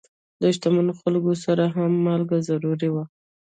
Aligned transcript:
د 0.41 0.43
شتمنو 0.55 0.93
خلکو 1.01 1.31
سره 1.45 1.63
هم 1.75 1.91
مالګه 2.05 2.37
ضرور 2.47 2.79
وه. 2.93 3.03